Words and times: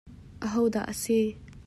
Aho 0.45 0.63
dah 0.73 0.85
a 0.91 0.93
si? 1.01 1.19